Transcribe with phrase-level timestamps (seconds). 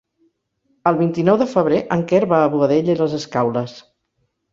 [0.91, 3.77] El vint-i-nou de febrer en Quer va a Boadella i les Escaules.